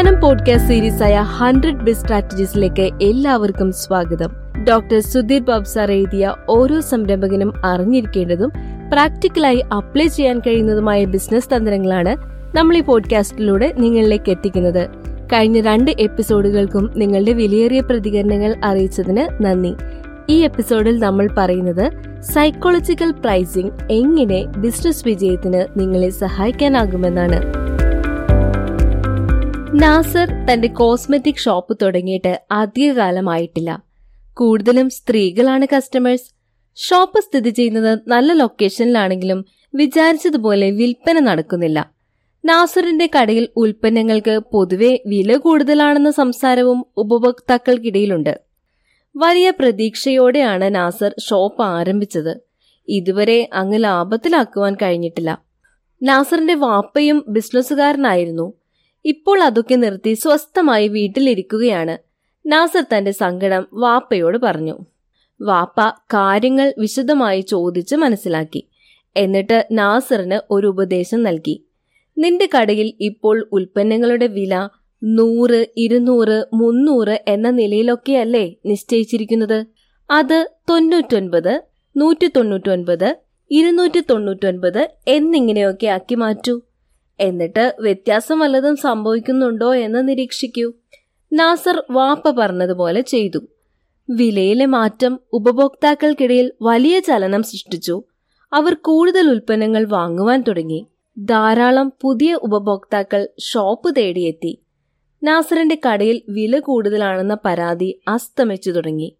[0.00, 4.30] ധനം പോഡ്കാസ്റ്റ് സീരീസായ hundred biz സ്ട്രാറ്റജീസിലേക്ക് എല്ലാവർക്കും സ്വാഗതം.
[4.68, 8.52] ഡോക്ടർ സുധീർ ബാബ് സാർ എഴുതിയ ഓരോ സംരംഭകനും അറിഞ്ഞിരിക്കേണ്ടതും
[8.92, 12.16] പ്രാക്ടിക്കലായി അപ്ലൈ ചെയ്യാൻ കഴിയുന്നതുമായ ബിസിനസ് തന്ത്രങ്ങളാണ്
[12.56, 14.88] നമ്മൾ ഈ പോഡ്കാസ്റ്റിലൂടെ നിങ്ങളിലേക്ക് എത്തിക്കുന്നത്.
[15.32, 19.74] കഴിഞ്ഞ രണ്ട് എപ്പിസോഡുകൾക്കും നിങ്ങളുടെ വിലയേറിയ പ്രതികരണങ്ങൾ അറിയിച്ചതിന് നന്ദി.
[20.28, 27.59] ഈ എപ്പിസോഡിൽ നമ്മൾ പറയുന്നത് സൈക്കോളജിക്കൽ പ്രൈസിംഗ് എങ്ങനെ ബിസിനസ് വിജയത്തിന് നിങ്ങളെ സഹായിക്കാനാകുമെന്നാണ്.
[29.74, 33.84] നാസർ തന്റെ കോസ്മെറ്റിക് ഷോപ്പ് തുടങ്ങിയിട്ട് അധികകാലമായിട്ടില്ല.
[34.34, 36.34] കൂടുതലും സ്ത്രീകളാണ് കസ്റ്റമേഴ്സ്.
[36.76, 41.92] ഷോപ്പ് സ്ഥിതി ചെയ്യുന്നത് നല്ല ലൊക്കേഷനിലാണെങ്കിലും വിചാരിച്ചതുപോലെ വിൽപ്പന നടക്കുന്നില്ല.
[42.44, 48.40] നാസറിന്റെ കടയിൽ ഉൽപ്പന്നങ്ങൾക്ക് പൊതുവെ വില കൂടുതലാണെന്ന സംസാരവും ഉപഭോക്താക്കൾക്കിടയിലുണ്ട്.
[49.16, 52.40] വലിയ പ്രതീക്ഷയോടെയാണ് നാസർ ഷോപ്പ് ആരംഭിച്ചത്.
[52.88, 55.42] ഇതുവരെ അങ്ങ് ലാഭത്തിലാക്കുവാൻ കഴിഞ്ഞിട്ടില്ല.
[56.02, 58.59] നാസറിന്റെ വാപ്പയും ബിസിനസ്സുകാരനായിരുന്നു.
[59.04, 61.98] ഇപ്പോൾ അതൊക്കെ നിർത്തി സ്വസ്ഥമായി വീട്ടിലിരിക്കുകയാണ്.
[62.46, 64.74] നാസർ തന്റെ സങ്കടം വാപ്പയോട് പറഞ്ഞു.
[65.42, 68.62] വാപ്പ കാര്യങ്ങൾ വിശദമായി ചോദിച്ച് മനസ്സിലാക്കി.
[69.16, 71.64] എന്നിട്ട് നാസറിന് ഒരു ഉപദേശം നൽകി.
[72.18, 74.68] നിന്റെ കടയിൽ ഇപ്പോൾ ഉൽപ്പന്നങ്ങളുടെ വില
[75.04, 79.66] നൂറ് ഇരുന്നൂറ് മുന്നൂറ് എന്ന നിലയിലൊക്കെയല്ലേ നിശ്ചയിച്ചിരിക്കുന്നത്?
[80.10, 81.62] അത് തൊണ്ണൂറ്റൊൻപത്
[81.96, 83.16] നൂറ്റി തൊണ്ണൂറ്റൊൻപത്
[83.50, 86.62] ഇരുന്നൂറ്റി തൊണ്ണൂറ്റൊൻപത് എന്നിങ്ങനെയൊക്കെ ആക്കി മാറ്റൂ.
[87.20, 90.72] എന്നിട്ട് വ്യത്യാസം വല്ലതും സംഭവിക്കുന്നുണ്ടോ എന്ന് നിരീക്ഷിക്കൂ.
[91.32, 93.38] നാസർ വാപ്പ പറഞ്ഞതുപോലെ ചെയ്തു.
[94.10, 98.02] വിലയിലെ മാറ്റം ഉപഭോക്താക്കൾക്കിടയിൽ വലിയ ചലനം സൃഷ്ടിച്ചു.
[98.52, 100.86] അവർ കൂടുതൽ ഉൽപ്പന്നങ്ങൾ വാങ്ങുവാൻ തുടങ്ങി.
[101.18, 104.62] ധാരാളം പുതിയ ഉപഭോക്താക്കൾ ഷോപ്പ് തേടിയെത്തി.
[105.22, 109.16] നാസറിന്റെ കടയിൽ വില കൂടുതലാണെന്ന പരാതി അസ്തമിച്ചു തുടങ്ങി.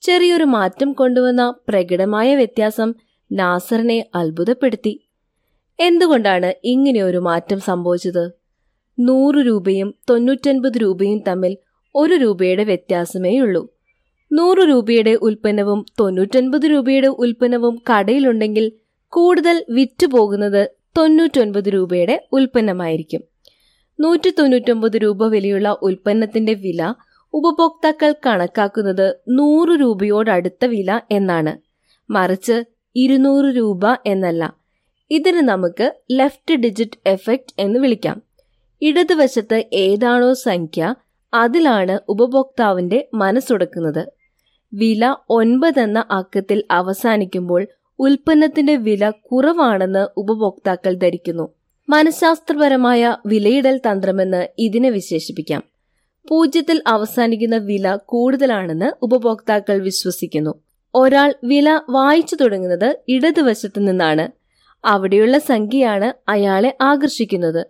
[0.00, 2.94] ചെറിയൊരു മാറ്റം കൊണ്ടുവന്ന പ്രകടമായ വ്യത്യാസം
[3.32, 5.08] നാസറിനെ അത്ഭുതപ്പെടുത്തി.
[5.80, 8.30] എന്തുകൊണ്ടാണ് ഇങ്ങനെ ഒരു മാറ്റം സംഭവിച്ചത്?
[8.98, 11.56] നൂറ് രൂപയും തൊണ്ണൂറ്റൻപത് രൂപയും തമ്മിൽ
[11.94, 13.74] ഒരു രൂപയുടെ വ്യത്യാസമേ ഉള്ളൂ.
[14.32, 18.72] നൂറ് രൂപയുടെ ഉൽപ്പന്നവും തൊണ്ണൂറ്റൊൻപത് രൂപയുടെ ഉൽപ്പന്നവും കടയിലുണ്ടെങ്കിൽ
[19.08, 20.68] കൂടുതൽ വിറ്റുപോകുന്നത്
[20.98, 23.22] തൊണ്ണൂറ്റൊൻപത് രൂപയുടെ ഉൽപ്പന്നമായിരിക്കും.
[24.00, 26.94] നൂറ്റി തൊണ്ണൂറ്റൊമ്പത് രൂപ വിലയുള്ള ഉൽപ്പന്നത്തിന്റെ വില
[27.34, 31.52] ഉപഭോക്താക്കൾ കണക്കാക്കുന്നത് നൂറ് രൂപയോടടുത്ത വില എന്നാണ്.
[32.12, 32.64] മറിച്ച്
[32.96, 34.61] ഇരുന്നൂറ് രൂപ എന്നല്ല
[35.12, 38.22] ഇതിന് നമുക്ക് ലെഫ്റ്റ് ഡിജിറ്റ് എഫക്റ്റ് എന്ന് വിളിക്കാം.
[38.82, 40.94] ഇടതുവശത്ത് ഏതാണോ സംഖ്യ
[41.34, 44.06] അതിലാണ് ഉപഭോക്താവിന്റെ മനസ്സുടക്കുന്നത്.
[44.74, 47.66] വില ഒൻപത് എന്ന അക്കത്തിൽ അവസാനിക്കുമ്പോൾ
[47.98, 51.54] ഉൽപ്പന്നത്തിന്റെ വില കുറവാണെന്ന് ഉപഭോക്താക്കൾ ധരിക്കുന്നു.
[51.88, 55.62] മനഃശാസ്ത്രപരമായ വിലയിടൽ തന്ത്രമെന്ന് ഇതിനെ വിശേഷിപ്പിക്കാം.
[56.28, 60.54] പൂജ്യത്തിൽ അവസാനിക്കുന്ന വില കൂടുതലാണെന്ന് ഉപഭോക്താക്കൾ വിശ്വസിക്കുന്നു.
[60.94, 64.41] ഒരാൾ വില വായിച്ചു തുടങ്ങുന്നത് ഇടതുവശത്തു നിന്നാണ്.
[64.84, 67.66] അവിടെയുള്ള സംഖ്യയാണ് അയാളെ ആകർഷിക്കുന്നത്.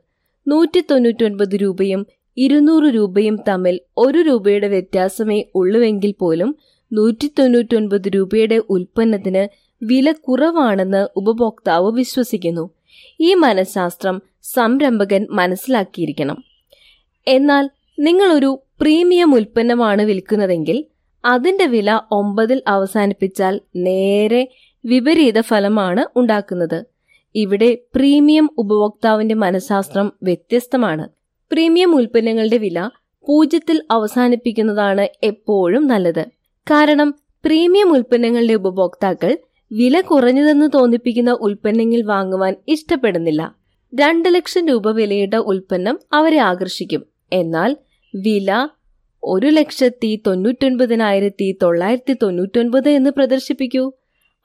[0.48, 2.06] നൂറ്റി തൊണ്ണൂറ്റൊൻപത് രൂപയും
[2.36, 6.56] ഇരുന്നൂറ് രൂപയും തമ്മിൽ ഒരു രൂപയുടെ വ്യത്യാസമേ ഉള്ളുവെങ്കിൽ പോലും
[6.92, 12.70] നൂറ്റി തൊണ്ണൂറ്റൊൻപത് രൂപയുടെ ഉൽപ്പന്നത്തിന് വില കുറവാണെന്ന് ഉപഭോക്താവ് വിശ്വസിക്കുന്നു.
[13.20, 16.44] ഈ മനഃശാസ്ത്രം സംരംഭകൻ മനസ്സിലാക്കിയിരിക്കണം.
[17.28, 20.84] എന്നാൽ നിങ്ങളൊരു പ്രീമിയം ഉൽപ്പന്നമാണ് വിൽക്കുന്നതെങ്കിൽ
[21.24, 24.48] അതിന്റെ വില ഒമ്പതിൽ അവസാനിപ്പിച്ചാൽ നേരെ
[24.84, 26.91] വിപരീത ഫലമാണ് ഉണ്ടാക്കുന്നത്.
[27.34, 31.08] ഇവിടെ പ്രീമിയം ഉപഭോക്താവിന്റെ മനഃശാസ്ത്രം വ്യത്യസ്തമാണ്.
[31.52, 32.90] പ്രീമിയം ഉൽപ്പന്നങ്ങളുടെ വില
[33.28, 36.24] പൂജ്യത്തിൽ അവസാനിപ്പിക്കുന്നതാണ് എപ്പോഴും നല്ലത്.
[36.70, 39.36] കാരണം പ്രീമിയം ഉൽപ്പന്നങ്ങളുടെ ഉപഭോക്താക്കൾ
[39.72, 43.56] വില കുറഞ്ഞതെന്ന് തോന്നിപ്പിക്കുന്ന ഉൽപ്പന്നങ്ങൾ വാങ്ങുവാൻ ഇഷ്ടപ്പെടുന്നില്ല.
[43.94, 47.06] രണ്ട് ലക്ഷം രൂപ വിലയുടെ ഉൽപ്പന്നം അവരെ ആകർഷിക്കും.
[47.32, 47.76] എന്നാൽ
[48.14, 48.68] വില
[49.24, 53.92] ഒരു ലക്ഷത്തി തൊണ്ണൂറ്റൊൻപതിനായിരത്തി തൊള്ളായിരത്തി തൊണ്ണൂറ്റൊൻപത് എന്ന് പ്രദർശിപ്പിക്കൂ.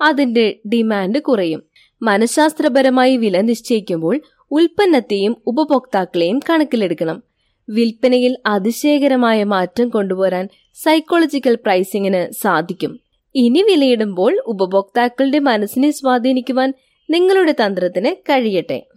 [0.02, 1.64] അതിന്റെ ഡിമാൻഡ് കുറയും.
[2.02, 4.22] മനഃശാസ്ത്രപരമായി വില നിശ്ചയിക്കുമ്പോൾ
[4.52, 7.24] ഉൽപ്പന്നത്തെയും ഉപഭോക്താക്കളെയും കണക്കിലെടുക്കണം.
[7.70, 13.00] വിൽപ്പനയിൽ അതിശയകരമായ മാറ്റം കൊണ്ടുവരാൻ സൈക്കോളജിക്കൽ പ്രൈസിങ്ങിന് സാധിക്കും.
[13.36, 16.74] ഇനി വിലയിടുമ്പോൾ ഉപഭോക്താക്കളുടെ മനസ്സിനെ സ്വാധീനിക്കുവാൻ
[17.10, 18.88] നിങ്ങളുടെ തന്ത്രത്തിന് കഴിയട്ടെ.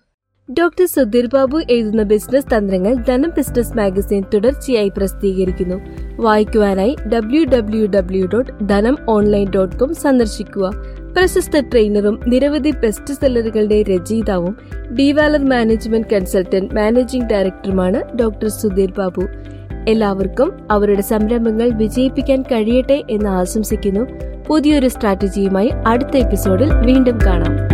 [0.58, 5.80] ഡോക്ടർ സുധീർ ബാബു എഴുതുന്ന ബിസിനസ് തന്ത്രങ്ങൾ ധനം ബിസിനസ് മാഗസിൻ തുടർച്ചയായി പ്രസിദ്ധീകരിക്കുന്നു.
[6.22, 10.70] വായിക്കുവാനായി W W W dot Dhanam online dot com സന്ദർശിക്കുക.
[11.12, 14.56] പ്രശസ്ത ട്രെയിനറും നിരവധി ബെസ്റ്റ് സെല്ലറുകളുടെ രചയിതാവും
[14.98, 19.22] ഡിവാലർ മാനേജ്മെന്റ് കൺസൾട്ടന്റ് മാനേജിംഗ് ഡയറക്ടറുമാണ് ഡോക്ടർ സുധീർ ബാബു.
[19.88, 24.06] എല്ലാവർക്കും അവരുടെ സംരംഭങ്ങൾ വിജയിപ്പിക്കാൻ കഴിയട്ടെ എന്ന് ആശംസിക്കുന്നു.
[24.46, 27.69] പുതിയൊരു സ്ട്രാറ്റജിയുമായി അടുത്ത എപ്പിസോഡിൽ വീണ്ടും കാണാം.